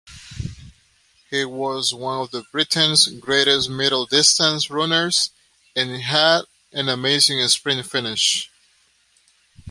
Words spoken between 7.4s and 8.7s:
sprint finish.